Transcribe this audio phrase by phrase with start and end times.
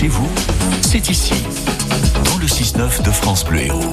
[0.00, 0.30] chez vous,
[0.80, 1.44] c'est ici,
[2.24, 3.92] dans le 6-9 de France Bleu Héros.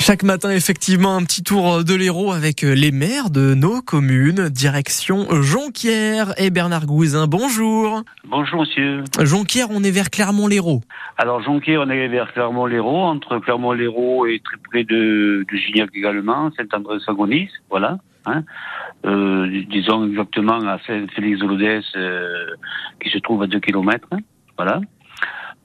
[0.00, 4.48] Chaque matin, effectivement, un petit tour de l'Hérault avec les maires de nos communes.
[4.48, 7.28] Direction Jonquière et Bernard Gouizin.
[7.28, 8.02] Bonjour.
[8.24, 9.04] Bonjour, monsieur.
[9.20, 10.80] Jonquière, on est vers Clermont-Lérault.
[11.18, 16.50] Alors, Jonquière, on est vers Clermont-Lérault, entre Clermont-Lérault et très près de, de Gignac également,
[16.56, 17.98] Saint-André-Sagonis, voilà.
[18.26, 18.44] Hein.
[19.04, 22.46] Euh, disons exactement à Saint-Félix-de-Lodès, euh,
[23.02, 24.08] qui se trouve à 2 km.
[24.56, 24.80] Voilà.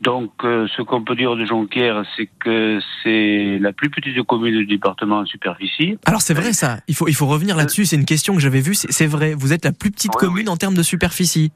[0.02, 4.58] Donc, euh, ce qu'on peut dire de Jonquière, c'est que c'est la plus petite commune
[4.58, 5.98] du département en superficie.
[6.06, 8.62] Alors c'est vrai ça, il faut, il faut revenir là-dessus, c'est une question que j'avais
[8.62, 11.52] vue, c'est vrai, vous êtes la plus petite commune en termes de superficie.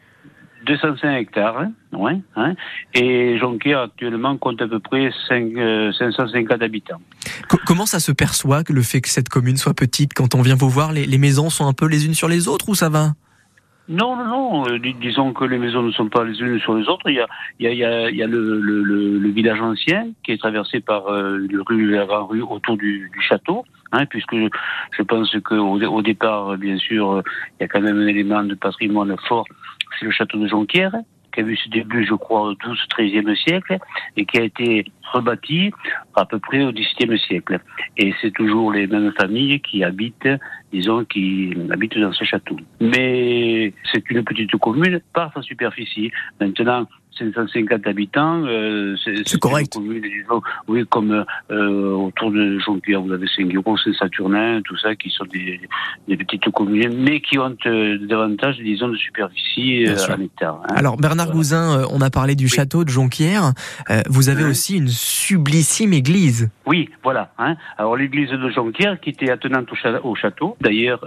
[0.66, 2.54] 205 hectares, hein, ouais, hein,
[2.94, 5.54] et Jonquière actuellement compte à peu près 5,
[5.98, 7.02] 550 habitants.
[7.66, 10.14] comment ça se perçoit que le fait que cette commune soit petite?
[10.14, 12.48] Quand on vient vous voir, les, les maisons sont un peu les unes sur les
[12.48, 13.14] autres ou ça va?
[13.88, 14.68] Non, non, non.
[14.68, 17.10] Euh, disons que les maisons ne sont pas les unes sur les autres.
[17.10, 17.28] Il y a,
[17.60, 18.82] il y a, il y a, le, le,
[19.20, 23.22] le, village ancien qui est traversé par euh, une rue, la rue autour du, du
[23.22, 23.64] château.
[23.92, 27.22] Hein, puisque je, pense qu'au au départ, bien sûr,
[27.60, 29.46] il y a quand même un élément de patrimoine fort,
[30.00, 30.92] c'est le château de Jonquière
[31.36, 33.78] qui a vu ses débuts, je crois, au 12-13e siècle,
[34.16, 35.72] et qui a été rebâti
[36.16, 37.60] à peu près au XVIIe siècle.
[37.98, 40.30] Et c'est toujours les mêmes familles qui habitent,
[40.72, 42.58] disons, qui habitent dans ce château.
[42.80, 46.12] Mais c'est une petite commune par sa superficie.
[46.40, 49.74] Maintenant, 550 habitants, euh, c'est correct.
[49.74, 50.04] Commune,
[50.68, 55.60] oui, comme euh, autour de Jonquière, vous avez Saint-Guiraud, Saint-Saturnin, tout ça, qui sont des,
[56.08, 60.62] des, petites communes, mais qui ont euh, davantage, disons, de superficie euh, à hectare.
[60.64, 60.76] Hein.
[60.76, 63.54] Alors, Bernard Gouzin, euh, on a parlé du château de Jonquière.
[64.10, 66.50] vous avez aussi une sublissime église.
[66.66, 67.32] Oui, voilà.
[67.38, 67.56] Hein.
[67.78, 69.68] Alors, l'église de Jonquière, qui était attenante
[70.04, 70.58] au château.
[70.62, 71.04] D'ailleurs,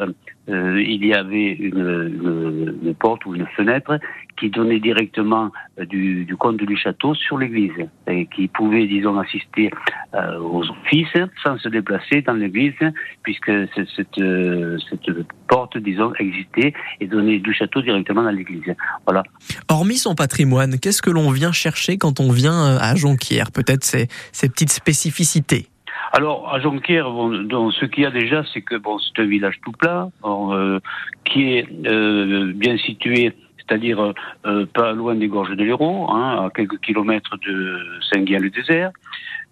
[0.48, 3.98] euh, il y avait une, porte ou une fenêtre
[4.38, 7.72] qui donnait directement euh, du, du comte du château sur l'église
[8.06, 9.70] et qui pouvait, disons, assister
[10.14, 11.06] euh, aux offices
[11.44, 12.74] sans se déplacer dans l'église
[13.22, 13.86] puisque cette,
[14.16, 18.74] cette porte, disons, existait et donnait du château directement dans l'église.
[19.06, 19.22] Voilà.
[19.68, 23.50] Hormis son patrimoine, qu'est-ce que l'on vient chercher quand on vient à Jonquière?
[23.52, 25.68] Peut-être ces, ces petites spécificités
[26.12, 29.60] alors, à Jonquière, bon, ce qu'il y a déjà, c'est que bon, c'est un village
[29.62, 30.80] tout plat, euh,
[31.24, 34.14] qui est euh, bien situé, c'est-à-dire
[34.46, 37.78] euh, pas loin des gorges de l'Hérault, hein, à quelques kilomètres de
[38.10, 38.90] Saint-Guillain-le-Désert.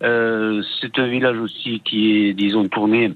[0.00, 3.12] c'est un village aussi qui est, disons, tourné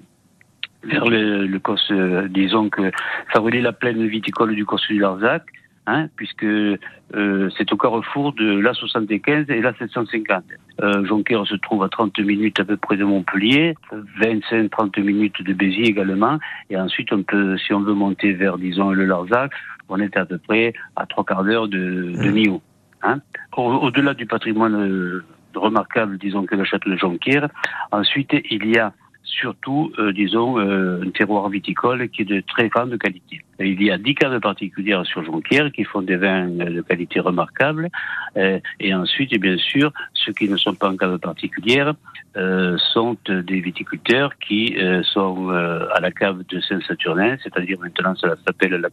[0.83, 2.91] vers le, le disons que
[3.33, 5.45] ça relie la plaine viticole du Cosse du Larzac,
[5.87, 10.43] Hein, puisque euh, c'est au carrefour de l'A75 et l'A750.
[10.83, 13.75] Euh, Jonquière se trouve à 30 minutes à peu près de Montpellier,
[14.21, 18.91] 25-30 minutes de Béziers également, et ensuite on peut, si on veut monter vers, disons,
[18.91, 19.53] le Larzac,
[19.89, 22.61] on est à peu près à trois quarts d'heure de, de Millau.
[23.03, 23.21] Hein.
[23.57, 25.25] Au-delà du patrimoine euh,
[25.55, 27.49] remarquable, disons, que le château de Jonquière,
[27.91, 28.93] ensuite il y a
[29.23, 33.43] surtout, euh, disons, euh, un terroir viticole qui est de très grande qualité.
[33.59, 37.89] Il y a dix caves particulières sur Jonquière qui font des vins de qualité remarquable.
[38.37, 41.95] Euh, et ensuite, bien sûr, ceux qui ne sont pas en cave particulière
[42.37, 48.37] euh, sont des viticulteurs qui euh, sont à la cave de Saint-Saturnin, c'est-à-dire maintenant ça
[48.47, 48.89] s'appelle la,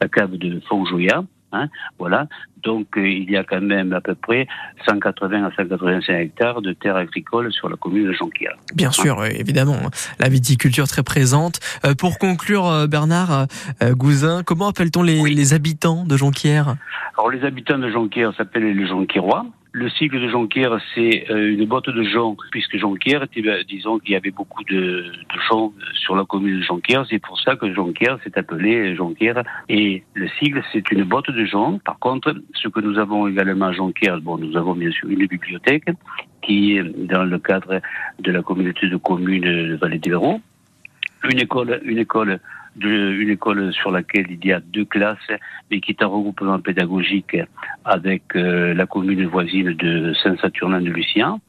[0.00, 1.24] la cave de Fontjoyat.
[1.54, 2.26] Hein, voilà.
[2.62, 4.46] Donc euh, il y a quand même à peu près
[4.86, 8.56] 180 à 185 hectares de terres agricoles sur la commune de Jonquière.
[8.74, 9.76] Bien sûr, évidemment,
[10.18, 11.60] la viticulture très présente.
[11.84, 13.46] Euh, pour conclure, euh, Bernard
[13.82, 16.76] Gouzin, comment appelle-t-on les, les habitants de Jonquière?
[17.16, 19.46] Alors les habitants de Jonquière s'appellent les Jonquiérois.
[19.76, 24.12] Le cycle de Jonquière, c'est euh, une botte de jonc, puisque Jonquière, ben, disons qu'il
[24.12, 27.04] y avait beaucoup de, de joncs sur la commune de Jonquière.
[27.10, 29.42] C'est pour ça que Jonquière s'est appelé Jonquière.
[29.68, 31.80] Et le cycle, c'est une botte de jonc.
[31.84, 35.26] Par contre, ce que nous avons également à Jonquière, bon, nous avons bien sûr une
[35.26, 35.86] bibliothèque
[36.40, 37.80] qui est dans le cadre
[38.20, 42.38] de la communauté de communes de Vallée des une école, une école
[42.80, 45.18] une école sur laquelle il y a deux classes,
[45.70, 47.36] mais qui est un regroupement pédagogique
[47.84, 51.40] avec euh, la commune voisine de Saint-Saturnin de Lucien.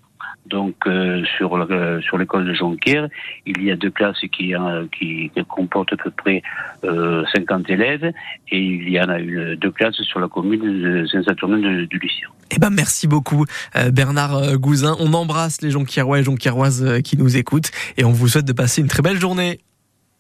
[0.47, 3.07] Donc euh, sur euh, sur l'école de Jonquière,
[3.47, 4.53] il y a deux classes qui
[4.95, 6.43] qui, comportent à peu près
[6.83, 8.11] 50 élèves
[8.51, 11.97] et il y en a une, deux classes sur la commune de Saint-Saturnin de, de,
[11.97, 12.27] Lucien.
[12.51, 13.45] Eh ben merci beaucoup
[13.91, 14.95] Bernard Gouzin.
[14.99, 18.81] On embrasse les Jonquiérois et Jonquiéroises qui nous écoutent et on vous souhaite de passer
[18.81, 19.61] une très belle journée.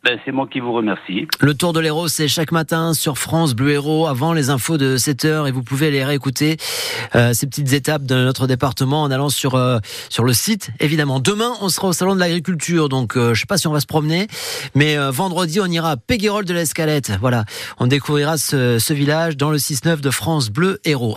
[0.05, 1.27] Ben, c'est moi qui vous remercie.
[1.39, 4.97] Le Tour de l'Hérault, c'est chaque matin sur France Bleu Héros avant les infos de
[4.97, 6.57] 7h et vous pouvez les réécouter
[7.15, 9.79] euh, ces petites étapes de notre département en allant sur euh,
[10.09, 10.69] sur le site.
[10.79, 13.71] Évidemment, demain on sera au salon de l'agriculture, donc euh, je sais pas si on
[13.71, 14.27] va se promener,
[14.75, 17.11] mais euh, vendredi on ira à de l'Escalette.
[17.19, 17.43] Voilà,
[17.79, 21.13] on découvrira ce, village dans le 6-9 de France Bleu Héros.